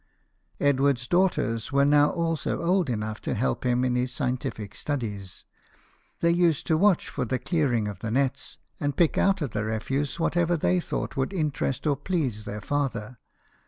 [0.59, 5.45] Edward's daughters were now also old enough to help him in his scientific studies.
[6.21, 9.63] They used to watch for the clearing of the nets, and pick out of the
[9.63, 13.15] refuse what ever they thought would interest or please their father.